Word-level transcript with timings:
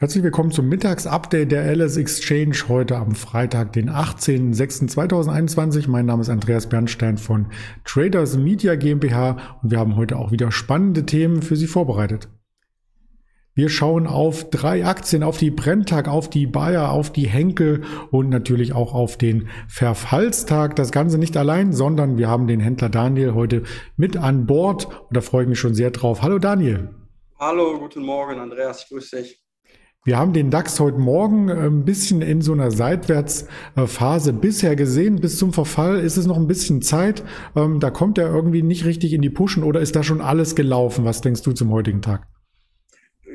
Herzlich 0.00 0.22
willkommen 0.22 0.52
zum 0.52 0.68
Mittagsupdate 0.68 1.50
der 1.50 1.74
LS 1.74 1.96
Exchange 1.96 2.54
heute 2.68 2.98
am 2.98 3.16
Freitag, 3.16 3.72
den 3.72 3.90
18.06.2021. 3.90 5.90
Mein 5.90 6.06
Name 6.06 6.22
ist 6.22 6.28
Andreas 6.28 6.68
Bernstein 6.68 7.18
von 7.18 7.48
Traders 7.84 8.36
Media 8.36 8.76
GmbH 8.76 9.58
und 9.60 9.72
wir 9.72 9.80
haben 9.80 9.96
heute 9.96 10.16
auch 10.16 10.30
wieder 10.30 10.52
spannende 10.52 11.04
Themen 11.04 11.42
für 11.42 11.56
Sie 11.56 11.66
vorbereitet. 11.66 12.28
Wir 13.56 13.70
schauen 13.70 14.06
auf 14.06 14.50
drei 14.50 14.86
Aktien, 14.86 15.24
auf 15.24 15.36
die 15.36 15.50
Brenntag, 15.50 16.06
auf 16.06 16.30
die 16.30 16.46
Bayer, 16.46 16.92
auf 16.92 17.10
die 17.10 17.26
Henkel 17.26 17.82
und 18.12 18.28
natürlich 18.28 18.74
auch 18.74 18.94
auf 18.94 19.18
den 19.18 19.48
Verfallstag. 19.66 20.76
Das 20.76 20.92
Ganze 20.92 21.18
nicht 21.18 21.36
allein, 21.36 21.72
sondern 21.72 22.18
wir 22.18 22.28
haben 22.28 22.46
den 22.46 22.60
Händler 22.60 22.88
Daniel 22.88 23.34
heute 23.34 23.64
mit 23.96 24.16
an 24.16 24.46
Bord 24.46 24.86
und 24.86 25.16
da 25.16 25.22
freue 25.22 25.42
ich 25.42 25.48
mich 25.48 25.58
schon 25.58 25.74
sehr 25.74 25.90
drauf. 25.90 26.22
Hallo 26.22 26.38
Daniel. 26.38 26.94
Hallo, 27.40 27.80
guten 27.80 28.04
Morgen 28.04 28.38
Andreas, 28.38 28.84
ich 28.84 28.90
grüße 28.90 29.16
dich. 29.16 29.47
Wir 30.04 30.16
haben 30.16 30.32
den 30.32 30.50
DAX 30.50 30.78
heute 30.78 30.98
Morgen 30.98 31.48
äh, 31.48 31.66
ein 31.66 31.84
bisschen 31.84 32.22
in 32.22 32.40
so 32.40 32.52
einer 32.52 32.70
Seitwärtsphase 32.70 34.32
bisher 34.32 34.76
gesehen. 34.76 35.16
Bis 35.16 35.38
zum 35.38 35.52
Verfall 35.52 35.98
ist 35.98 36.16
es 36.16 36.26
noch 36.26 36.36
ein 36.36 36.46
bisschen 36.46 36.82
Zeit. 36.82 37.24
Ähm, 37.56 37.80
da 37.80 37.90
kommt 37.90 38.16
er 38.16 38.32
irgendwie 38.32 38.62
nicht 38.62 38.84
richtig 38.84 39.12
in 39.12 39.22
die 39.22 39.30
Pushen 39.30 39.64
oder 39.64 39.80
ist 39.80 39.96
da 39.96 40.02
schon 40.04 40.20
alles 40.20 40.54
gelaufen? 40.54 41.04
Was 41.04 41.20
denkst 41.20 41.42
du 41.42 41.52
zum 41.52 41.72
heutigen 41.72 42.00
Tag? 42.00 42.26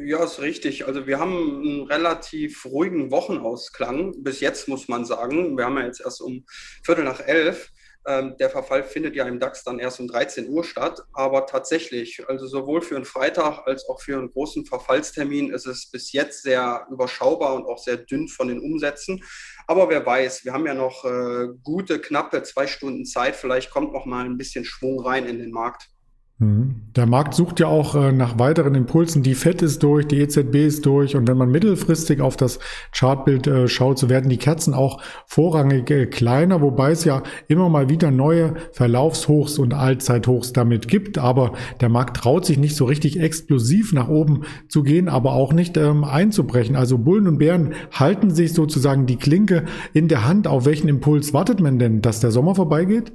Ja, 0.06 0.24
ist 0.24 0.42
richtig. 0.42 0.88
Also 0.88 1.06
wir 1.06 1.20
haben 1.20 1.62
einen 1.62 1.82
relativ 1.84 2.66
ruhigen 2.66 3.12
Wochenausklang. 3.12 4.24
Bis 4.24 4.40
jetzt 4.40 4.68
muss 4.68 4.88
man 4.88 5.06
sagen. 5.06 5.58
Wir 5.58 5.66
haben 5.66 5.78
ja 5.78 5.86
jetzt 5.86 6.02
erst 6.02 6.22
um 6.22 6.46
Viertel 6.84 7.04
nach 7.04 7.20
elf. 7.20 7.72
Ähm, 8.06 8.36
der 8.38 8.50
Verfall 8.50 8.84
findet 8.84 9.16
ja 9.16 9.26
im 9.26 9.40
DAX 9.40 9.64
dann 9.64 9.80
erst 9.80 10.00
um 10.00 10.08
13 10.08 10.50
Uhr 10.50 10.64
statt. 10.64 11.02
Aber 11.14 11.46
tatsächlich, 11.46 12.22
also 12.28 12.48
sowohl 12.48 12.82
für 12.82 12.96
einen 12.96 13.06
Freitag 13.06 13.66
als 13.66 13.88
auch 13.88 14.02
für 14.02 14.18
einen 14.18 14.32
großen 14.32 14.66
Verfallstermin 14.66 15.52
ist 15.52 15.66
es 15.66 15.90
bis 15.90 16.12
jetzt 16.12 16.44
sehr 16.44 16.86
überschaubar 16.92 17.56
und 17.56 17.66
auch 17.66 17.78
sehr 17.78 17.98
dünn 17.98 18.28
von 18.28 18.48
den 18.48 18.60
Umsätzen. 18.60 19.24
Aber 19.68 19.90
wer 19.90 20.06
weiß, 20.06 20.44
wir 20.44 20.54
haben 20.54 20.66
ja 20.66 20.74
noch 20.74 21.06
äh, 21.06 21.48
gute, 21.64 22.00
knappe 22.00 22.44
zwei 22.44 22.68
Stunden 22.68 23.06
Zeit. 23.06 23.36
Vielleicht 23.36 23.72
kommt 23.72 23.94
noch 23.94 24.06
mal 24.06 24.26
ein 24.26 24.38
bisschen 24.38 24.66
Schwung 24.66 25.00
rein 25.00 25.26
in 25.26 25.40
den 25.40 25.52
Markt. 25.52 25.93
Mhm. 26.40 26.82
Der 26.96 27.06
Markt 27.06 27.34
sucht 27.34 27.60
ja 27.60 27.68
auch 27.68 27.96
äh, 27.96 28.12
nach 28.12 28.40
weiteren 28.40 28.76
Impulsen. 28.76 29.24
Die 29.24 29.36
FED 29.36 29.62
ist 29.62 29.84
durch, 29.84 30.08
die 30.08 30.20
EZB 30.20 30.56
ist 30.56 30.86
durch. 30.86 31.16
Und 31.16 31.28
wenn 31.28 31.38
man 31.38 31.50
mittelfristig 31.50 32.22
auf 32.22 32.38
das 32.38 32.60
Chartbild 32.92 33.48
äh, 33.48 33.68
schaut, 33.68 34.00
so 34.00 34.10
werden 34.10 34.30
die 34.30 34.38
Kerzen 34.38 34.74
auch 34.74 35.02
vorrangig 35.26 35.90
äh, 35.92 36.06
kleiner, 36.08 36.62
wobei 36.62 36.92
es 36.92 37.04
ja 37.04 37.24
immer 37.48 37.70
mal 37.70 37.90
wieder 37.90 38.12
neue 38.12 38.56
Verlaufshochs 38.72 39.60
und 39.60 39.74
Allzeithochs 39.74 40.54
damit 40.54 40.88
gibt. 40.88 41.18
Aber 41.18 41.54
der 41.82 41.90
Markt 41.90 42.18
traut 42.18 42.46
sich 42.46 42.58
nicht 42.58 42.76
so 42.76 42.86
richtig 42.86 43.20
explosiv 43.20 43.94
nach 43.94 44.08
oben 44.08 44.44
zu 44.70 44.84
gehen, 44.84 45.10
aber 45.10 45.34
auch 45.34 45.54
nicht 45.54 45.78
ähm, 45.78 46.04
einzubrechen. 46.04 46.76
Also 46.76 46.98
Bullen 46.98 47.28
und 47.28 47.38
Bären 47.38 47.74
halten 47.92 48.32
sich 48.32 48.54
sozusagen 48.54 49.06
die 49.06 49.18
Klinke 49.18 49.66
in 49.94 50.08
der 50.08 50.28
Hand. 50.28 50.48
Auf 50.48 50.66
welchen 50.66 50.90
Impuls 50.90 51.34
wartet 51.34 51.60
man 51.60 51.80
denn, 51.80 52.02
dass 52.02 52.20
der 52.20 52.32
Sommer 52.32 52.56
vorbeigeht? 52.56 53.12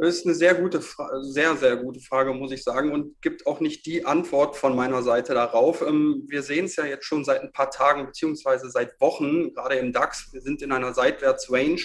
Das 0.00 0.16
ist 0.16 0.24
eine 0.24 0.34
sehr 0.34 0.54
gute, 0.54 0.80
sehr, 1.20 1.56
sehr 1.56 1.76
gute 1.76 2.00
Frage, 2.00 2.32
muss 2.32 2.52
ich 2.52 2.62
sagen, 2.62 2.92
und 2.92 3.20
gibt 3.20 3.46
auch 3.46 3.60
nicht 3.60 3.84
die 3.84 4.06
Antwort 4.06 4.56
von 4.56 4.74
meiner 4.74 5.02
Seite 5.02 5.34
darauf. 5.34 5.82
Ähm, 5.82 6.24
wir 6.26 6.42
sehen 6.42 6.64
es 6.64 6.76
ja 6.76 6.86
jetzt 6.86 7.04
schon 7.04 7.22
seit 7.22 7.42
ein 7.42 7.52
paar 7.52 7.70
Tagen 7.70 8.06
beziehungsweise 8.06 8.70
seit 8.70 8.98
Wochen, 8.98 9.52
gerade 9.52 9.74
im 9.74 9.92
DAX. 9.92 10.32
Wir 10.32 10.40
sind 10.40 10.62
in 10.62 10.72
einer 10.72 10.94
Seitwärts-Range. 10.94 11.82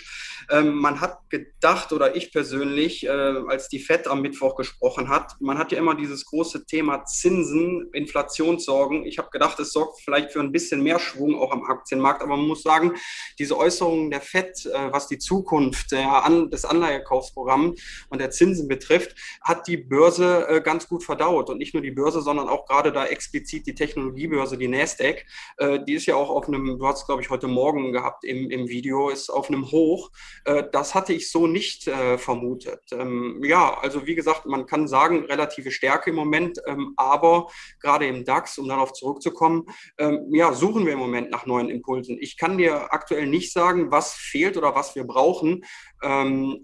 Ähm, 0.50 0.76
man 0.76 1.02
hat 1.02 1.30
gedacht, 1.30 1.92
oder 1.92 2.16
ich 2.16 2.32
persönlich, 2.32 3.06
äh, 3.06 3.10
als 3.10 3.68
die 3.68 3.80
FED 3.80 4.08
am 4.08 4.22
Mittwoch 4.22 4.56
gesprochen 4.56 5.10
hat, 5.10 5.34
man 5.42 5.58
hat 5.58 5.74
ja 5.74 5.78
immer 5.78 5.96
dieses 5.96 6.24
große 6.24 6.66
Thema 6.66 7.04
Zinsen, 7.04 7.90
Inflationssorgen. 7.92 9.06
Ich 9.06 9.18
habe 9.18 9.30
gedacht, 9.30 9.60
es 9.60 9.74
sorgt 9.74 10.00
vielleicht 10.00 10.32
für 10.32 10.40
ein 10.40 10.54
bisschen 10.54 10.82
mehr 10.82 11.00
Schwung 11.00 11.38
auch 11.38 11.52
am 11.52 11.66
Aktienmarkt, 11.66 12.22
aber 12.22 12.38
man 12.38 12.48
muss 12.48 12.64
sagen, 12.64 12.94
diese 13.40 13.58
Äußerungen 13.58 14.10
der 14.10 14.22
FED, 14.22 14.68
äh, 14.68 14.94
was 14.94 15.10
die 15.10 15.18
Zukunft 15.18 15.92
des 15.92 16.66
Anleihekaufsprogramms 16.66 18.05
und 18.10 18.20
der 18.20 18.32
Zinsen 18.32 18.68
betrifft, 18.68 19.16
hat 19.42 19.68
die 19.68 19.78
Börse 19.78 20.48
äh, 20.48 20.62
ganz 20.62 20.88
gut 20.88 21.04
verdaut. 21.04 21.50
Und 21.50 21.58
nicht 21.58 21.74
nur 21.74 21.84
die 21.84 21.92
Börse, 21.92 22.22
sondern 22.22 22.50
auch 22.50 22.66
gerade 22.66 22.92
da 22.92 23.06
explizit 23.06 23.68
die 23.68 23.76
Technologiebörse, 23.76 24.58
die 24.58 24.68
Nasdaq. 24.68 25.26
Äh, 25.58 25.80
die 25.86 25.94
ist 25.94 26.06
ja 26.06 26.16
auch 26.16 26.30
auf 26.30 26.48
einem, 26.48 26.78
du 26.78 26.88
hast 26.88 27.06
glaube 27.06 27.22
ich 27.22 27.30
heute 27.30 27.48
Morgen 27.48 27.92
gehabt 27.92 28.24
im, 28.24 28.50
im 28.50 28.68
Video, 28.68 29.10
ist 29.10 29.30
auf 29.30 29.50
einem 29.50 29.72
Hoch. 29.72 30.12
Äh, 30.46 30.64
das 30.72 30.96
hatte 30.96 31.14
ich 31.14 31.32
so 31.32 31.48
nicht 31.48 31.90
vermutet. 32.18 32.82
Ähm, 32.92 33.42
ja, 33.44 33.78
also 33.80 34.06
wie 34.06 34.16
gesagt, 34.16 34.46
man 34.46 34.66
kann 34.66 34.88
sagen, 34.88 35.26
relative 35.26 35.72
Stärke 35.72 36.10
im 36.10 36.16
Moment, 36.16 36.60
ähm, 36.66 36.94
aber 36.98 37.48
gerade 37.80 38.08
im 38.08 38.26
DAX, 38.26 38.58
um 38.58 38.68
darauf 38.68 38.94
zurückzukommen, 38.94 39.66
ähm, 39.98 40.28
ja, 40.32 40.54
suchen 40.54 40.86
wir 40.86 40.94
im 40.94 41.00
Moment 41.00 41.32
nach 41.32 41.46
neuen 41.46 41.70
Impulsen. 41.70 42.18
Ich 42.20 42.38
kann 42.38 42.58
dir 42.58 42.94
aktuell 42.94 43.28
nicht 43.28 43.52
sagen, 43.54 43.92
was 43.92 44.14
fehlt 44.14 44.58
oder 44.58 44.76
was 44.76 44.96
wir 44.96 45.04
brauchen. 45.04 45.64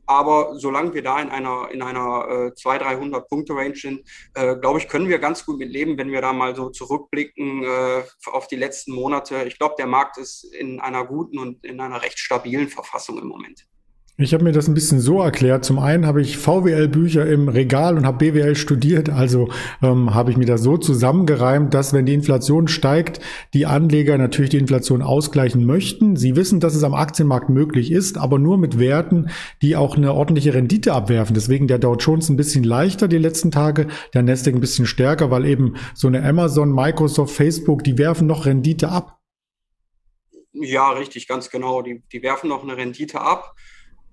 Aber 0.06 0.56
solange 0.56 0.94
wir 0.94 1.02
da 1.02 1.21
in 1.22 1.30
einer, 1.30 1.70
in 1.72 1.82
einer 1.82 2.48
äh, 2.48 2.54
200, 2.54 2.88
300 2.88 3.28
Punkte 3.28 3.54
Range 3.54 3.76
sind, 3.76 4.02
äh, 4.34 4.56
glaube 4.56 4.80
ich, 4.80 4.88
können 4.88 5.10
wir 5.10 5.20
ganz 5.20 5.46
gut 5.46 5.58
mit 5.58 5.70
leben, 5.70 5.98
wenn 5.98 6.12
wir 6.12 6.22
da 6.22 6.34
mal 6.34 6.56
so 6.56 6.70
zurückblicken 6.70 7.64
äh, 7.64 8.04
auf 8.26 8.48
die 8.48 8.56
letzten 8.56 8.94
Monate. 8.94 9.44
Ich 9.46 9.58
glaube, 9.58 9.76
der 9.78 9.88
Markt 9.88 10.18
ist 10.18 10.44
in 10.44 10.80
einer 10.80 11.06
guten 11.06 11.38
und 11.38 11.64
in 11.64 11.80
einer 11.80 12.02
recht 12.02 12.20
stabilen 12.20 12.68
Verfassung 12.68 13.18
im 13.20 13.28
Moment. 13.28 13.68
Ich 14.24 14.34
habe 14.34 14.44
mir 14.44 14.52
das 14.52 14.68
ein 14.68 14.74
bisschen 14.76 15.00
so 15.00 15.22
erklärt. 15.22 15.66
Zum 15.66 15.80
einen 15.80 16.06
habe 16.06 16.22
ich 16.22 16.38
VWL-Bücher 16.38 17.26
im 17.26 17.48
Regal 17.48 17.98
und 17.98 18.06
habe 18.06 18.20
BWL 18.20 18.56
studiert. 18.56 19.10
Also 19.10 19.50
ähm, 19.82 20.14
habe 20.14 20.30
ich 20.30 20.38
mir 20.38 20.46
das 20.46 20.62
so 20.62 20.78
zusammengereimt, 20.78 21.74
dass 21.74 21.92
wenn 21.94 22.06
die 22.06 22.14
Inflation 22.14 22.68
steigt, 22.68 23.20
die 23.54 23.66
Anleger 23.66 24.18
natürlich 24.18 24.52
die 24.52 24.58
Inflation 24.58 25.02
ausgleichen 25.02 25.66
möchten. 25.66 26.16
Sie 26.16 26.36
wissen, 26.36 26.60
dass 26.60 26.76
es 26.76 26.84
am 26.84 26.94
Aktienmarkt 26.94 27.50
möglich 27.50 27.92
ist, 27.92 28.18
aber 28.18 28.38
nur 28.38 28.58
mit 28.58 28.78
Werten, 28.78 29.30
die 29.62 29.76
auch 29.76 29.98
eine 29.98 30.14
ordentliche 30.14 30.54
Rendite 30.54 30.94
abwerfen. 30.94 31.34
Deswegen 31.34 31.68
der 31.68 31.80
Dow 31.80 31.96
Jones 31.96 32.30
ein 32.30 32.38
bisschen 32.38 32.64
leichter 32.64 33.08
die 33.08 33.18
letzten 33.18 33.50
Tage, 33.50 33.88
der 34.14 34.22
Nasdaq 34.22 34.54
ein 34.54 34.62
bisschen 34.62 34.86
stärker, 34.86 35.32
weil 35.32 35.46
eben 35.46 35.76
so 35.96 36.08
eine 36.08 36.24
Amazon, 36.24 36.72
Microsoft, 36.74 37.34
Facebook, 37.36 37.84
die 37.84 37.98
werfen 37.98 38.28
noch 38.28 38.46
Rendite 38.46 38.90
ab. 38.90 39.18
Ja, 40.54 40.92
richtig, 40.92 41.28
ganz 41.28 41.50
genau. 41.50 41.82
Die, 41.82 42.04
die 42.12 42.22
werfen 42.22 42.50
noch 42.50 42.64
eine 42.64 42.78
Rendite 42.78 43.22
ab. 43.22 43.56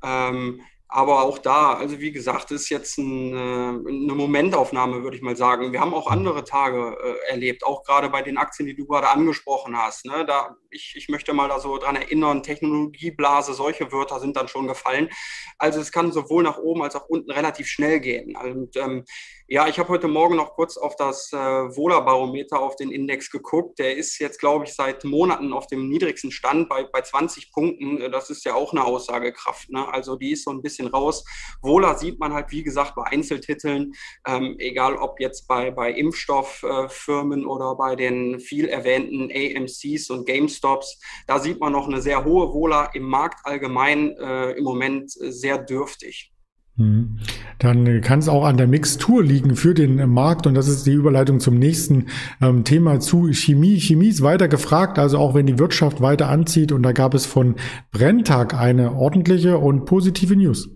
Ähm, 0.02 0.60
aber 0.90 1.22
auch 1.22 1.36
da, 1.36 1.74
also 1.74 2.00
wie 2.00 2.12
gesagt, 2.12 2.50
ist 2.50 2.70
jetzt 2.70 2.96
ein, 2.96 3.34
äh, 3.34 3.36
eine 3.36 4.14
Momentaufnahme, 4.14 5.02
würde 5.02 5.18
ich 5.18 5.22
mal 5.22 5.36
sagen. 5.36 5.70
Wir 5.70 5.80
haben 5.80 5.92
auch 5.92 6.06
andere 6.06 6.44
Tage 6.44 6.96
äh, 7.02 7.30
erlebt, 7.30 7.62
auch 7.62 7.82
gerade 7.82 8.08
bei 8.08 8.22
den 8.22 8.38
Aktien, 8.38 8.66
die 8.66 8.74
du 8.74 8.86
gerade 8.86 9.08
angesprochen 9.10 9.76
hast. 9.76 10.06
Ne? 10.06 10.24
Da, 10.24 10.56
ich, 10.70 10.94
ich 10.96 11.10
möchte 11.10 11.34
mal 11.34 11.48
da 11.48 11.60
so 11.60 11.76
dran 11.76 11.96
erinnern, 11.96 12.42
Technologieblase, 12.42 13.52
solche 13.52 13.92
Wörter 13.92 14.18
sind 14.18 14.34
dann 14.38 14.48
schon 14.48 14.66
gefallen. 14.66 15.10
Also 15.58 15.78
es 15.78 15.92
kann 15.92 16.10
sowohl 16.10 16.42
nach 16.42 16.56
oben 16.56 16.82
als 16.82 16.96
auch 16.96 17.06
unten 17.06 17.30
relativ 17.30 17.66
schnell 17.66 18.00
gehen. 18.00 18.34
Und 18.34 18.74
ähm, 18.78 19.04
ja, 19.50 19.66
ich 19.66 19.78
habe 19.78 19.88
heute 19.88 20.08
Morgen 20.08 20.36
noch 20.36 20.52
kurz 20.52 20.76
auf 20.76 20.94
das 20.96 21.32
äh, 21.32 21.36
Wohler-Barometer, 21.36 22.60
auf 22.60 22.76
den 22.76 22.90
Index 22.90 23.30
geguckt. 23.30 23.78
Der 23.78 23.96
ist 23.96 24.18
jetzt, 24.18 24.38
glaube 24.38 24.66
ich, 24.66 24.74
seit 24.74 25.04
Monaten 25.04 25.54
auf 25.54 25.66
dem 25.66 25.88
niedrigsten 25.88 26.30
Stand 26.30 26.68
bei, 26.68 26.84
bei 26.84 27.00
20 27.00 27.50
Punkten. 27.50 27.98
Äh, 27.98 28.10
das 28.10 28.28
ist 28.28 28.44
ja 28.44 28.54
auch 28.54 28.72
eine 28.72 28.84
Aussagekraft. 28.84 29.70
Ne? 29.70 29.90
Also 29.90 30.16
die 30.16 30.32
ist 30.32 30.44
so 30.44 30.50
ein 30.50 30.60
bisschen 30.60 30.88
raus. 30.88 31.24
Wohler 31.62 31.96
sieht 31.96 32.20
man 32.20 32.34
halt, 32.34 32.50
wie 32.50 32.62
gesagt, 32.62 32.94
bei 32.94 33.04
Einzeltiteln, 33.04 33.94
ähm, 34.26 34.56
egal 34.58 34.96
ob 34.96 35.18
jetzt 35.18 35.48
bei, 35.48 35.70
bei 35.70 35.92
Impfstofffirmen 35.92 37.42
äh, 37.44 37.46
oder 37.46 37.74
bei 37.74 37.96
den 37.96 38.40
viel 38.40 38.68
erwähnten 38.68 39.30
AMCs 39.32 40.10
und 40.10 40.26
GameStops. 40.26 41.00
Da 41.26 41.38
sieht 41.38 41.58
man 41.58 41.72
noch 41.72 41.88
eine 41.88 42.02
sehr 42.02 42.22
hohe 42.22 42.52
Wohler 42.52 42.90
im 42.92 43.04
Markt 43.04 43.46
allgemein 43.46 44.14
äh, 44.18 44.50
im 44.50 44.64
Moment 44.64 45.10
sehr 45.10 45.56
dürftig. 45.56 46.34
Mhm. 46.78 47.18
Dann 47.58 48.00
kann 48.02 48.20
es 48.20 48.28
auch 48.28 48.44
an 48.44 48.56
der 48.56 48.68
Mixtur 48.68 49.22
liegen 49.22 49.56
für 49.56 49.74
den 49.74 50.08
Markt 50.10 50.46
und 50.46 50.54
das 50.54 50.68
ist 50.68 50.86
die 50.86 50.92
Überleitung 50.92 51.40
zum 51.40 51.58
nächsten 51.58 52.06
ähm, 52.40 52.62
Thema 52.64 53.00
zu 53.00 53.32
Chemie. 53.32 53.80
Chemie 53.80 54.08
ist 54.08 54.22
weiter 54.22 54.46
gefragt, 54.46 54.98
also 54.98 55.18
auch 55.18 55.34
wenn 55.34 55.46
die 55.46 55.58
Wirtschaft 55.58 56.00
weiter 56.00 56.28
anzieht 56.28 56.70
und 56.70 56.84
da 56.84 56.92
gab 56.92 57.14
es 57.14 57.26
von 57.26 57.56
Brenntag 57.90 58.54
eine 58.54 58.94
ordentliche 58.94 59.58
und 59.58 59.86
positive 59.86 60.36
News. 60.36 60.70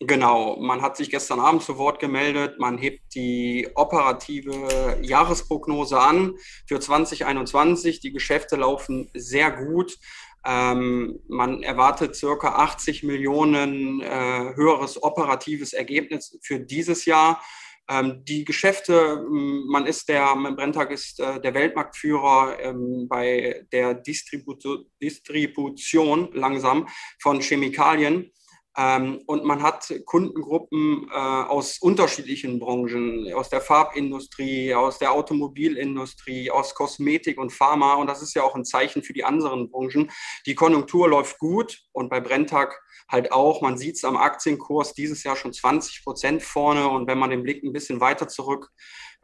Genau, 0.00 0.56
man 0.56 0.82
hat 0.82 0.96
sich 0.96 1.10
gestern 1.10 1.40
Abend 1.40 1.62
zu 1.62 1.78
Wort 1.78 2.00
gemeldet, 2.00 2.58
man 2.58 2.78
hebt 2.78 3.14
die 3.14 3.68
operative 3.74 4.98
Jahresprognose 5.02 5.98
an 5.98 6.34
für 6.66 6.80
2021. 6.80 8.00
Die 8.00 8.12
Geschäfte 8.12 8.56
laufen 8.56 9.10
sehr 9.14 9.50
gut. 9.50 9.98
Ähm, 10.46 11.20
man 11.28 11.62
erwartet 11.62 12.14
circa 12.16 12.56
80 12.56 13.02
Millionen 13.02 14.00
äh, 14.00 14.54
höheres 14.54 15.02
operatives 15.02 15.72
Ergebnis 15.72 16.38
für 16.42 16.60
dieses 16.60 17.06
Jahr. 17.06 17.42
Ähm, 17.88 18.24
die 18.24 18.44
Geschäfte, 18.44 19.22
man 19.28 19.86
ist 19.86 20.08
der, 20.08 20.34
Brenntag 20.34 20.90
ist 20.90 21.20
äh, 21.20 21.40
der 21.40 21.54
Weltmarktführer 21.54 22.58
ähm, 22.60 23.06
bei 23.08 23.66
der 23.72 23.94
Distribu 23.94 24.54
Distribution 25.02 26.30
langsam 26.32 26.88
von 27.20 27.40
Chemikalien. 27.40 28.30
Ähm, 28.76 29.22
und 29.26 29.44
man 29.44 29.62
hat 29.62 29.92
Kundengruppen 30.04 31.08
äh, 31.10 31.14
aus 31.14 31.78
unterschiedlichen 31.78 32.58
Branchen, 32.58 33.32
aus 33.34 33.48
der 33.48 33.60
Farbindustrie, 33.60 34.74
aus 34.74 34.98
der 34.98 35.12
Automobilindustrie, 35.12 36.50
aus 36.50 36.74
Kosmetik 36.74 37.38
und 37.38 37.52
Pharma. 37.52 37.94
Und 37.94 38.08
das 38.08 38.22
ist 38.22 38.34
ja 38.34 38.42
auch 38.42 38.54
ein 38.54 38.64
Zeichen 38.64 39.02
für 39.02 39.12
die 39.12 39.24
anderen 39.24 39.70
Branchen. 39.70 40.10
Die 40.46 40.54
Konjunktur 40.54 41.08
läuft 41.08 41.38
gut 41.38 41.82
und 41.92 42.08
bei 42.08 42.20
Brenntag 42.20 42.80
halt 43.08 43.30
auch. 43.32 43.62
Man 43.62 43.78
sieht 43.78 43.96
es 43.96 44.04
am 44.04 44.16
Aktienkurs 44.16 44.92
dieses 44.94 45.22
Jahr 45.22 45.36
schon 45.36 45.52
20 45.52 46.02
Prozent 46.02 46.42
vorne. 46.42 46.88
Und 46.88 47.06
wenn 47.06 47.18
man 47.18 47.30
den 47.30 47.42
Blick 47.42 47.62
ein 47.62 47.72
bisschen 47.72 48.00
weiter 48.00 48.26
zurück 48.26 48.70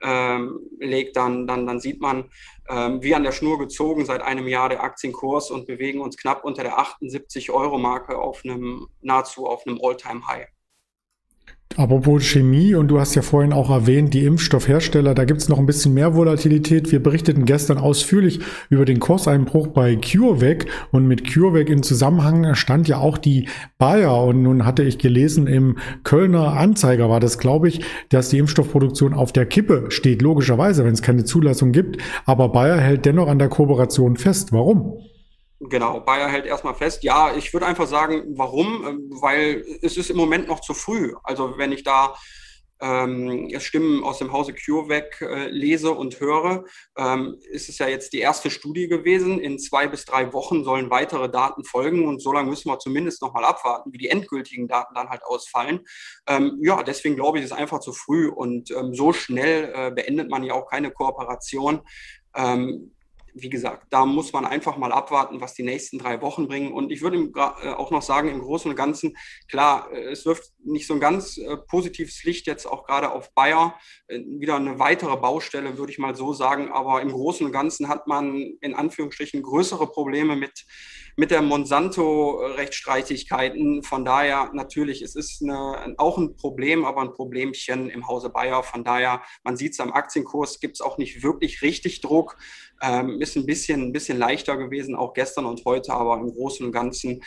ähm, 0.03 0.61
legt, 0.79 1.17
dann, 1.17 1.47
dann, 1.47 1.67
dann 1.67 1.81
sieht 1.81 2.01
man, 2.01 2.31
ähm, 2.69 3.03
wie 3.03 3.15
an 3.15 3.25
der 3.25 3.33
Schnur 3.33 3.59
gezogen 3.59 4.05
seit 4.05 4.23
einem 4.23 4.49
Jahr 4.49 4.69
der 4.69 4.83
Aktienkurs 4.83 5.51
und 5.51 5.67
bewegen 5.67 6.01
uns 6.01 6.17
knapp 6.17 6.45
unter 6.45 6.63
der 6.63 6.79
78 6.79 7.51
Euro 7.51 7.79
Marke 7.79 8.19
auf 8.19 8.45
einem 8.45 8.89
nahezu 9.03 9.47
auf 9.47 9.67
einem 9.67 9.79
All-Time 9.83 10.27
High. 10.27 10.49
Apropos 11.77 12.25
Chemie, 12.25 12.75
und 12.75 12.89
du 12.89 12.99
hast 12.99 13.15
ja 13.15 13.23
vorhin 13.23 13.53
auch 13.53 13.71
erwähnt, 13.71 14.13
die 14.13 14.25
Impfstoffhersteller, 14.25 15.15
da 15.15 15.25
gibt 15.25 15.41
es 15.41 15.49
noch 15.49 15.61
ein 15.61 15.67
bisschen 15.67 15.95
mehr 15.95 16.17
Volatilität. 16.17 16.91
Wir 16.91 17.01
berichteten 17.01 17.45
gestern 17.45 17.79
ausführlich 17.79 18.41
über 18.71 18.85
den 18.85 18.99
Kurseinbruch 18.99 19.69
bei 19.69 19.95
CureVac 19.95 20.67
und 20.91 21.07
mit 21.07 21.33
CureVac 21.33 21.69
in 21.69 21.85
Zusammenhang 21.85 22.57
stand 22.57 22.89
ja 22.89 22.99
auch 22.99 23.19
die 23.19 23.49
Bayer 23.79 24.25
und 24.25 24.43
nun 24.43 24.67
hatte 24.67 24.83
ich 24.83 24.99
gelesen 24.99 25.47
im 25.47 25.79
Kölner 26.03 26.55
Anzeiger 26.55 27.09
war 27.09 27.21
das, 27.21 27.39
glaube 27.39 27.69
ich, 27.69 27.83
dass 28.09 28.31
die 28.31 28.39
Impfstoffproduktion 28.39 29.15
auf 29.15 29.33
der 29.33 29.47
Kippe 29.47 29.87
steht, 29.91 30.23
logischerweise, 30.23 30.85
wenn 30.85 30.95
es 30.95 31.03
keine 31.03 31.25
Zulassung 31.25 31.71
gibt, 31.71 31.99
aber 32.27 32.49
Bayer 32.49 32.79
hält 32.79 33.07
dennoch 33.07 33.29
an 33.29 33.39
der 33.39 33.49
Kooperation 33.49 34.17
fest. 34.17 34.53
Warum? 34.53 34.99
Genau, 35.61 36.01
Bayer 36.01 36.29
hält 36.29 36.47
erstmal 36.47 36.75
fest. 36.75 37.03
Ja, 37.05 37.37
ich 37.37 37.53
würde 37.53 37.67
einfach 37.67 37.87
sagen, 37.87 38.25
warum? 38.31 38.87
Ähm, 38.87 39.11
weil 39.21 39.63
es 39.83 39.99
ist 39.99 40.09
im 40.09 40.17
Moment 40.17 40.49
noch 40.49 40.61
zu 40.61 40.73
früh. 40.73 41.15
Also 41.23 41.59
wenn 41.59 41.71
ich 41.71 41.85
da 41.85 42.15
ähm, 42.81 43.51
Stimmen 43.59 44.03
aus 44.03 44.19
dem 44.19 44.33
Hause 44.33 44.55
CureVac 44.55 45.21
äh, 45.21 45.49
lese 45.49 45.91
und 45.91 46.19
höre, 46.19 46.65
ähm, 46.97 47.37
ist 47.51 47.69
es 47.69 47.77
ja 47.77 47.89
jetzt 47.89 48.15
die 48.15 48.21
erste 48.21 48.51
Studie 48.51 48.89
gewesen. 48.89 49.39
In 49.39 49.59
zwei 49.59 49.87
bis 49.87 50.07
drei 50.07 50.33
Wochen 50.33 50.65
sollen 50.65 50.89
weitere 50.91 51.29
Daten 51.29 51.63
folgen 51.65 52.09
und 52.09 52.23
so 52.23 52.33
lange 52.33 52.49
müssen 52.49 52.71
wir 52.71 52.79
zumindest 52.79 53.21
noch 53.21 53.35
mal 53.35 53.45
abwarten, 53.45 53.93
wie 53.93 53.99
die 53.99 54.09
endgültigen 54.09 54.67
Daten 54.67 54.95
dann 54.95 55.11
halt 55.11 55.23
ausfallen. 55.25 55.81
Ähm, 56.27 56.59
ja, 56.63 56.83
deswegen 56.83 57.17
glaube 57.17 57.37
ich, 57.37 57.45
ist 57.45 57.53
es 57.53 57.57
einfach 57.59 57.81
zu 57.81 57.93
früh 57.93 58.29
und 58.29 58.71
ähm, 58.71 58.95
so 58.95 59.13
schnell 59.13 59.73
äh, 59.75 59.91
beendet 59.91 60.31
man 60.31 60.43
ja 60.43 60.55
auch 60.55 60.71
keine 60.71 60.91
Kooperation. 60.91 61.83
Ähm, 62.35 62.93
wie 63.35 63.51
gesagt, 63.51 63.87
da 63.91 64.07
muss 64.07 64.33
man 64.33 64.45
einfach 64.45 64.77
mal 64.77 64.93
abwarten, 64.93 65.41
was 65.41 65.55
die 65.55 65.63
nächsten 65.63 65.99
drei 65.99 66.21
Wochen 66.21 66.49
bringen. 66.49 66.73
Und 66.73 66.93
ich 66.93 67.03
würde 67.03 67.19
äh, 67.19 67.69
auch 67.69 67.91
noch 67.91 68.03
sagen, 68.03 68.29
im 68.29 68.41
Großen 68.41 68.71
und 68.71 68.77
Ganzen, 68.77 69.17
klar, 69.49 69.91
äh, 69.93 70.11
es 70.11 70.25
wirft 70.27 70.53
nicht 70.65 70.87
so 70.87 70.95
ein 70.95 71.01
ganz 71.01 71.39
äh, 71.39 71.57
positives 71.57 72.23
Licht 72.25 72.47
jetzt 72.47 72.67
auch 72.67 72.85
gerade 72.85 73.13
auf 73.13 73.33
Bayer. 73.35 73.79
Wieder 74.09 74.57
eine 74.57 74.79
weitere 74.79 75.17
Baustelle, 75.17 75.79
würde 75.79 75.93
ich 75.93 75.99
mal 75.99 76.15
so 76.15 76.33
sagen. 76.33 76.71
Aber 76.73 77.03
im 77.03 77.11
Großen 77.11 77.47
und 77.47 77.53
Ganzen 77.53 77.89
hat 77.89 78.07
man 78.07 78.35
in 78.61 78.75
Anführungsstrichen 78.75 79.43
größere 79.43 79.87
Probleme 79.87 80.37
mit, 80.37 80.65
mit 81.21 81.31
der 81.31 81.43
Monsanto-Rechtsstreitigkeiten. 81.43 83.83
Von 83.83 84.07
daher 84.07 84.51
natürlich, 84.55 85.03
es 85.03 85.15
ist 85.15 85.43
eine, 85.43 85.95
auch 85.99 86.17
ein 86.17 86.35
Problem, 86.35 86.87
aber 86.87 87.03
ein 87.03 87.13
Problemchen 87.13 87.91
im 87.91 88.09
Hause 88.09 88.31
Bayer. 88.31 88.63
Von 88.63 88.85
daher, 88.85 89.21
man 89.45 89.55
sieht 89.55 89.75
es 89.75 89.81
am 89.81 89.93
Aktienkurs, 89.93 90.61
gibt 90.61 90.77
es 90.77 90.81
auch 90.81 90.97
nicht 90.97 91.23
wirklich 91.23 91.61
richtig 91.61 92.01
Druck. 92.01 92.39
Ähm, 92.81 93.21
ist 93.21 93.37
ein 93.37 93.45
bisschen, 93.45 93.83
ein 93.83 93.93
bisschen 93.93 94.17
leichter 94.17 94.57
gewesen, 94.57 94.95
auch 94.95 95.13
gestern 95.13 95.45
und 95.45 95.63
heute, 95.67 95.93
aber 95.93 96.17
im 96.17 96.33
Großen 96.33 96.65
und 96.65 96.73
Ganzen 96.73 97.23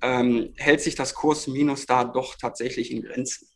ähm, 0.00 0.54
hält 0.56 0.80
sich 0.80 0.94
das 0.94 1.14
Kurs 1.14 1.48
Minus 1.48 1.84
da 1.84 2.04
doch 2.04 2.36
tatsächlich 2.36 2.90
in 2.90 3.02
Grenzen. 3.02 3.46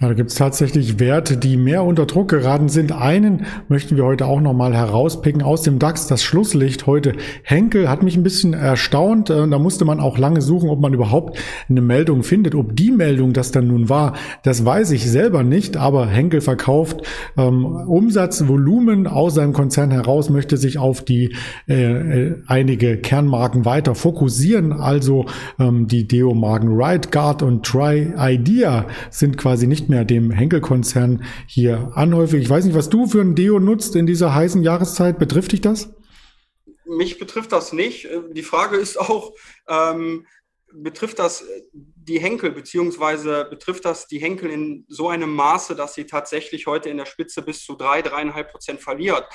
Ja, 0.00 0.08
da 0.08 0.14
gibt 0.14 0.30
es 0.30 0.36
tatsächlich 0.36 0.98
Werte, 0.98 1.36
die 1.36 1.58
mehr 1.58 1.84
unter 1.84 2.06
Druck 2.06 2.28
geraten 2.28 2.70
sind. 2.70 2.90
Einen 2.90 3.44
möchten 3.68 3.98
wir 3.98 4.04
heute 4.06 4.24
auch 4.24 4.40
nochmal 4.40 4.74
herauspicken 4.74 5.42
aus 5.42 5.60
dem 5.60 5.78
DAX. 5.78 6.06
Das 6.06 6.22
Schlusslicht 6.22 6.86
heute. 6.86 7.12
Henkel 7.42 7.90
hat 7.90 8.02
mich 8.02 8.16
ein 8.16 8.22
bisschen 8.22 8.54
erstaunt. 8.54 9.28
Äh, 9.28 9.46
da 9.46 9.58
musste 9.58 9.84
man 9.84 10.00
auch 10.00 10.16
lange 10.16 10.40
suchen, 10.40 10.70
ob 10.70 10.80
man 10.80 10.94
überhaupt 10.94 11.38
eine 11.68 11.82
Meldung 11.82 12.22
findet. 12.22 12.54
Ob 12.54 12.74
die 12.74 12.90
Meldung 12.90 13.34
das 13.34 13.52
dann 13.52 13.66
nun 13.66 13.90
war, 13.90 14.14
das 14.42 14.64
weiß 14.64 14.92
ich 14.92 15.04
selber 15.04 15.42
nicht. 15.42 15.76
Aber 15.76 16.06
Henkel 16.06 16.40
verkauft 16.40 17.02
ähm, 17.36 17.66
Umsatzvolumen 17.66 19.06
aus 19.06 19.34
seinem 19.34 19.52
Konzern 19.52 19.90
heraus, 19.90 20.30
möchte 20.30 20.56
sich 20.56 20.78
auf 20.78 21.04
die 21.04 21.36
äh, 21.68 21.74
äh 21.74 22.36
einige 22.46 22.96
Kernmarken 22.96 23.66
weiter 23.66 23.94
fokussieren. 23.94 24.72
Also 24.72 25.26
ähm, 25.58 25.88
die 25.88 26.08
Deo-Marken 26.08 26.70
Right 26.72 27.12
Guard 27.12 27.42
und 27.42 27.66
Try 27.66 28.14
Idea 28.16 28.86
sind 29.10 29.36
quasi 29.36 29.66
nicht 29.66 29.89
mehr 29.90 30.04
dem 30.04 30.30
Henkel-Konzern 30.30 31.24
hier 31.46 31.92
anhäufig. 31.94 32.42
Ich 32.42 32.50
weiß 32.50 32.64
nicht, 32.64 32.74
was 32.74 32.88
du 32.88 33.06
für 33.06 33.20
ein 33.20 33.34
Deo 33.34 33.58
nutzt 33.58 33.94
in 33.94 34.06
dieser 34.06 34.34
heißen 34.34 34.62
Jahreszeit. 34.62 35.18
Betrifft 35.18 35.52
dich 35.52 35.60
das? 35.60 35.90
Mich 36.86 37.18
betrifft 37.18 37.52
das 37.52 37.72
nicht. 37.72 38.08
Die 38.32 38.42
Frage 38.42 38.76
ist 38.76 38.98
auch, 38.98 39.32
ähm, 39.68 40.26
betrifft 40.72 41.18
das 41.18 41.44
die 41.72 42.18
Henkel, 42.18 42.50
beziehungsweise 42.52 43.46
betrifft 43.48 43.84
das 43.84 44.06
die 44.06 44.18
Henkel 44.18 44.50
in 44.50 44.84
so 44.88 45.08
einem 45.08 45.32
Maße, 45.34 45.76
dass 45.76 45.94
sie 45.94 46.06
tatsächlich 46.06 46.66
heute 46.66 46.88
in 46.88 46.96
der 46.96 47.06
Spitze 47.06 47.42
bis 47.42 47.64
zu 47.64 47.76
drei, 47.76 48.02
dreieinhalb 48.02 48.50
Prozent 48.50 48.80
verliert? 48.80 49.26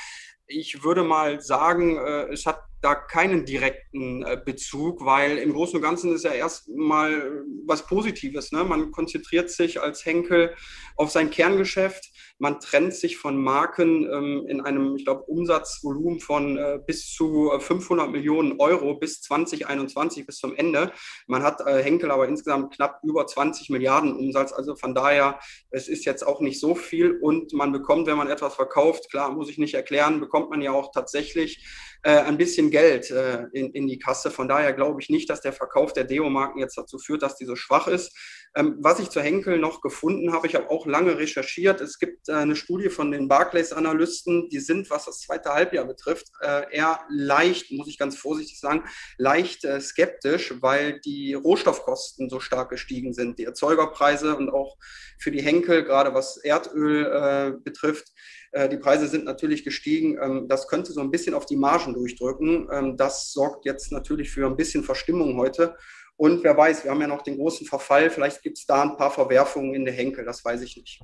Ich 0.48 0.84
würde 0.84 1.04
mal 1.04 1.42
sagen, 1.42 1.98
äh, 1.98 2.32
es 2.32 2.46
hat 2.46 2.60
da 2.82 2.94
keinen 2.94 3.46
direkten 3.46 4.24
äh, 4.24 4.40
Bezug, 4.44 5.04
weil 5.04 5.40
im 5.40 5.54
Großen 5.54 5.78
und 5.78 5.82
Ganzen 5.82 6.14
ist 6.14 6.24
ja 6.24 6.34
erstmal 6.34 7.44
was 7.66 7.88
Positives. 7.88 8.52
Ne? 8.52 8.64
Man 8.64 8.92
konzentriert 8.92 9.50
sich 9.50 9.82
als 9.82 10.06
Henkel 10.06 10.54
auf 10.98 11.10
sein 11.10 11.32
Kerngeschäft. 11.32 12.12
Man 12.38 12.60
trennt 12.60 12.94
sich 12.94 13.18
von 13.18 13.38
Marken 13.38 14.10
ähm, 14.12 14.46
in 14.48 14.62
einem, 14.62 14.96
ich 14.96 15.06
glaube, 15.06 15.24
Umsatzvolumen 15.24 16.20
von 16.20 16.58
äh, 16.58 16.80
bis 16.86 17.14
zu 17.14 17.52
500 17.58 18.12
Millionen 18.12 18.60
Euro 18.60 18.96
bis 18.96 19.22
2021, 19.22 20.26
bis 20.26 20.38
zum 20.38 20.56
Ende. 20.56 20.92
Man 21.28 21.44
hat 21.44 21.62
äh, 21.62 21.82
Henkel 21.82 22.12
aber 22.12 22.28
insgesamt 22.28 22.74
knapp 22.76 23.00
über 23.04 23.26
20 23.26 23.70
Milliarden 23.70 24.16
Umsatz. 24.16 24.52
Also 24.52 24.76
von 24.76 24.94
daher, 24.94 25.40
es 25.72 25.88
ist 25.88 26.06
jetzt 26.06 26.28
auch 26.28 26.42
nicht 26.42 26.60
so 26.60 26.76
viel 26.76 27.18
und 27.22 27.54
man 27.54 27.72
bekommt, 27.72 28.08
wenn 28.08 28.18
man 28.18 28.30
etwas 28.30 28.56
verkauft, 28.56 29.10
klar, 29.10 29.32
muss 29.32 29.50
ich 29.50 29.58
nicht 29.58 29.74
erklären, 29.74 30.20
bekommt 30.20 30.50
man 30.50 30.62
ja 30.62 30.72
auch 30.72 30.92
tatsächlich 30.92 31.66
äh, 32.06 32.20
ein 32.20 32.38
bisschen 32.38 32.70
Geld 32.70 33.10
äh, 33.10 33.46
in, 33.54 33.72
in 33.72 33.88
die 33.88 33.98
Kasse. 33.98 34.30
Von 34.30 34.48
daher 34.48 34.74
glaube 34.74 35.02
ich 35.02 35.10
nicht, 35.10 35.30
dass 35.30 35.42
der 35.42 35.54
Verkauf 35.54 35.92
der 35.92 36.04
Deo-Marken 36.04 36.60
jetzt 36.60 36.78
dazu 36.78 37.00
führt, 37.00 37.24
dass 37.24 37.36
die 37.36 37.46
so 37.46 37.56
schwach 37.56 37.88
ist. 37.88 38.16
Ähm, 38.56 38.78
was 38.80 39.00
ich 39.00 39.10
zu 39.10 39.22
Henkel 39.22 39.58
noch 39.58 39.82
gefunden 39.82 40.32
habe, 40.32 40.48
ich 40.48 40.56
habe 40.56 40.70
auch 40.70 40.86
lange 40.86 41.18
recherchiert. 41.18 41.82
Es 41.82 42.00
gibt 42.00 42.25
äh, 42.25 42.25
eine 42.30 42.56
Studie 42.56 42.90
von 42.90 43.12
den 43.12 43.28
Barclays-Analysten, 43.28 44.50
die 44.50 44.60
sind, 44.60 44.90
was 44.90 45.06
das 45.06 45.22
zweite 45.22 45.50
Halbjahr 45.50 45.86
betrifft, 45.86 46.28
äh, 46.42 46.76
eher 46.76 47.00
leicht, 47.10 47.72
muss 47.72 47.88
ich 47.88 47.98
ganz 47.98 48.18
vorsichtig 48.18 48.60
sagen, 48.60 48.84
leicht 49.18 49.64
äh, 49.66 49.80
skeptisch, 49.80 50.54
weil 50.62 51.00
die 51.02 51.34
Rohstoffkosten 51.34 52.30
so 52.30 52.40
stark 52.40 52.70
gestiegen 52.70 53.14
sind. 53.14 53.40
Die 53.40 53.46
Erzeugerpreise 53.46 54.36
und 54.36 54.50
auch 54.50 54.78
für 55.20 55.32
die 55.32 55.42
Henkel, 55.42 55.84
gerade 55.84 56.14
was 56.14 56.38
Erdöl 56.38 57.06
äh, 57.06 57.54
betrifft, 57.64 58.12
äh, 58.52 58.70
die 58.70 58.78
Preise 58.78 59.08
sind 59.08 59.26
natürlich 59.26 59.64
gestiegen. 59.64 60.18
Ähm, 60.22 60.48
das 60.48 60.68
könnte 60.68 60.94
so 60.94 61.02
ein 61.02 61.12
bisschen 61.12 61.34
auf 61.34 61.46
die 61.46 61.58
Margen 61.58 61.94
durchdrücken. 61.94 62.70
Ähm, 62.72 62.98
das 62.98 63.34
sorgt 63.34 63.66
jetzt 63.66 63.92
natürlich 63.92 64.32
für 64.32 64.48
ein 64.48 64.56
bisschen 64.56 64.84
Verstimmung 64.84 65.38
heute. 65.38 65.76
Und 66.18 66.44
wer 66.44 66.56
weiß, 66.56 66.86
wir 66.86 66.92
haben 66.92 67.02
ja 67.02 67.08
noch 67.08 67.24
den 67.24 67.38
großen 67.38 67.68
Verfall. 67.68 68.10
Vielleicht 68.10 68.42
gibt 68.42 68.58
es 68.58 68.66
da 68.66 68.82
ein 68.82 68.96
paar 68.96 69.12
Verwerfungen 69.12 69.74
in 69.74 69.84
der 69.84 69.94
Henkel. 69.94 70.24
Das 70.24 70.44
weiß 70.46 70.62
ich 70.62 70.78
nicht. 70.78 71.02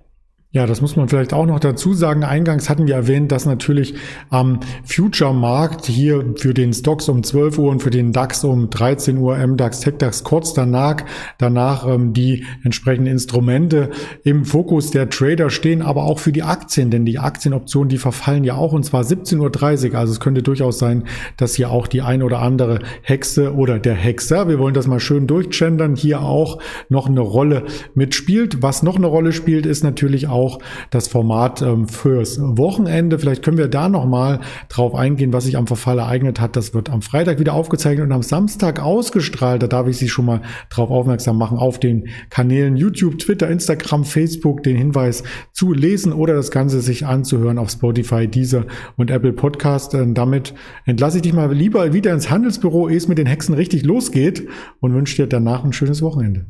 Ja, 0.54 0.66
das 0.66 0.82
muss 0.82 0.98
man 0.98 1.08
vielleicht 1.08 1.32
auch 1.32 1.46
noch 1.46 1.62
dazu 1.62 1.94
sagen. 1.94 2.26
Eingangs 2.26 2.70
hatten 2.70 2.86
wir 2.86 2.96
erwähnt, 2.96 3.32
dass 3.32 3.46
natürlich 3.46 3.94
am 4.30 4.60
Future-Markt 4.84 5.86
hier 5.86 6.34
für 6.36 6.54
den 6.54 6.74
Stocks 6.74 7.08
um 7.08 7.24
12 7.24 7.58
Uhr 7.58 7.72
und 7.72 7.82
für 7.82 7.90
den 7.90 8.12
DAX 8.12 8.44
um 8.44 8.70
13 8.70 9.18
Uhr, 9.18 9.38
MDAX, 9.38 9.80
TechDAX 9.80 10.26
kurz 10.26 10.54
danach, 10.54 10.98
danach 11.38 11.88
ähm, 11.88 12.12
die 12.12 12.44
entsprechenden 12.66 13.10
Instrumente 13.14 13.92
im 14.26 14.44
Fokus 14.44 14.92
der 14.92 15.10
Trader 15.10 15.50
stehen, 15.50 15.82
aber 15.82 16.04
auch 16.04 16.20
für 16.20 16.34
die 16.34 16.44
Aktien, 16.44 16.92
denn 16.92 17.06
die 17.06 17.18
Aktienoptionen, 17.18 17.88
die 17.88 17.98
verfallen 17.98 18.44
ja 18.44 18.56
auch 18.56 18.74
und 18.74 18.84
zwar 18.84 19.04
17.30 19.04 19.92
Uhr. 19.92 19.98
Also 19.98 20.12
es 20.12 20.20
könnte 20.20 20.44
durchaus 20.44 20.80
sein, 20.80 21.06
dass 21.38 21.56
hier 21.56 21.72
auch 21.72 21.88
die 21.88 22.02
ein 22.02 22.22
oder 22.22 22.40
andere 22.40 22.80
Hexe 23.04 23.56
oder 23.56 23.80
der 23.80 23.96
Hexer, 23.96 24.50
wir 24.50 24.60
wollen 24.60 24.74
das 24.74 24.86
mal 24.86 25.00
schön 25.00 25.28
durchgendern, 25.28 25.96
hier 25.96 26.24
auch 26.24 26.60
noch 26.90 27.08
eine 27.08 27.22
Rolle 27.22 27.64
mitspielt. 27.96 28.62
Was 28.62 28.84
noch 28.84 28.98
eine 28.98 29.08
Rolle 29.08 29.32
spielt, 29.32 29.66
ist 29.66 29.86
natürlich 29.86 30.28
auch 30.28 30.41
auch 30.42 30.60
das 30.90 31.08
Format 31.08 31.62
ähm, 31.62 31.88
fürs 31.88 32.40
Wochenende. 32.42 33.20
Vielleicht 33.20 33.44
können 33.44 33.58
wir 33.58 33.68
da 33.68 33.90
nochmal 33.90 34.40
drauf 34.70 34.96
eingehen, 34.96 35.34
was 35.34 35.46
sich 35.46 35.58
am 35.58 35.68
Verfall 35.68 36.00
ereignet 36.00 36.40
hat. 36.40 36.56
Das 36.56 36.74
wird 36.74 36.90
am 36.90 37.02
Freitag 37.02 37.40
wieder 37.40 37.54
aufgezeichnet 37.54 38.06
und 38.06 38.12
am 38.12 38.24
Samstag 38.24 38.82
ausgestrahlt. 38.82 39.62
Da 39.64 39.68
darf 39.68 39.88
ich 39.88 39.98
Sie 39.98 40.10
schon 40.10 40.26
mal 40.26 40.42
drauf 40.70 40.90
aufmerksam 40.90 41.38
machen 41.38 41.58
auf 41.58 41.80
den 41.80 42.08
Kanälen 42.30 42.76
YouTube, 42.76 43.20
Twitter, 43.20 43.50
Instagram, 43.50 44.06
Facebook, 44.06 44.64
den 44.64 44.76
Hinweis 44.76 45.24
zu 45.54 45.74
lesen 45.74 46.14
oder 46.14 46.34
das 46.34 46.52
Ganze 46.52 46.82
sich 46.82 47.06
anzuhören 47.06 47.58
auf 47.58 47.70
Spotify, 47.70 48.28
Deezer 48.28 48.66
und 48.98 49.12
Apple 49.12 49.34
Podcast. 49.34 49.94
Und 49.94 50.16
damit 50.16 50.54
entlasse 50.86 51.18
ich 51.18 51.24
dich 51.24 51.34
mal 51.34 51.52
lieber 51.54 51.94
wieder 51.94 52.14
ins 52.14 52.30
Handelsbüro, 52.30 52.90
ehe 52.90 52.98
es 52.98 53.08
mit 53.08 53.18
den 53.18 53.28
Hexen 53.28 53.54
richtig 53.54 53.84
losgeht 53.84 54.48
und 54.80 54.94
wünsche 54.94 55.16
dir 55.16 55.28
danach 55.28 55.64
ein 55.64 55.74
schönes 55.74 56.02
Wochenende. 56.02 56.46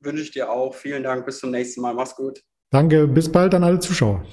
wünsche 0.00 0.22
ich 0.22 0.32
dir 0.32 0.50
auch. 0.50 0.74
Vielen 0.74 1.02
Dank. 1.02 1.24
Bis 1.26 1.38
zum 1.38 1.50
nächsten 1.50 1.80
Mal. 1.80 1.94
Mach's 1.94 2.16
gut. 2.16 2.42
Danke. 2.72 3.06
Bis 3.06 3.30
bald 3.30 3.54
an 3.54 3.62
alle 3.62 3.78
Zuschauer. 3.78 4.24